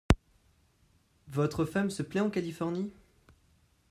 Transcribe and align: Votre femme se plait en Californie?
Votre 1.27 1.63
femme 1.63 1.91
se 1.91 2.01
plait 2.01 2.21
en 2.21 2.31
Californie? 2.31 2.91